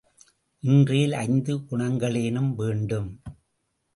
இன்றேல் 0.63 1.13
ஐந்து 1.17 1.53
குணங்களேனும் 1.69 2.51
வேண்டும். 2.55 3.09